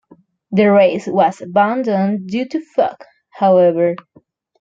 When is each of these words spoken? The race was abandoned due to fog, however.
The 0.51 0.71
race 0.71 1.05
was 1.05 1.41
abandoned 1.41 2.25
due 2.27 2.47
to 2.47 2.59
fog, 2.59 2.95
however. 3.33 3.95